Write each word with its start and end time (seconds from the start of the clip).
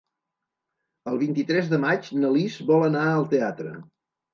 El 1.11 1.21
vint-i-tres 1.25 1.71
de 1.75 1.81
maig 1.85 2.13
na 2.25 2.35
Lis 2.41 2.59
vol 2.75 2.91
anar 2.91 3.09
al 3.15 3.33
teatre. 3.41 3.81